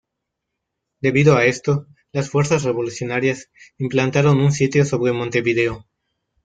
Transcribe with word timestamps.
Debido 1.01 1.37
a 1.37 1.45
esto 1.45 1.85
las 2.11 2.27
fuerzas 2.31 2.63
revolucionarias 2.63 3.51
implantaron 3.77 4.41
un 4.41 4.51
sitio 4.51 4.83
sobre 4.83 5.11
Montevideo. 5.13 5.85